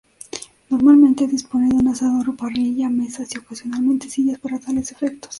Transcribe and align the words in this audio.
Normalmente 0.71 1.27
dispone 1.27 1.69
de 1.69 1.75
un 1.75 1.87
asador 1.87 2.27
o 2.31 2.35
parrilla, 2.35 2.89
mesas, 2.89 3.31
y 3.35 3.37
ocasionalmente 3.37 4.09
sillas 4.09 4.39
para 4.39 4.57
tales 4.57 4.91
efectos. 4.91 5.29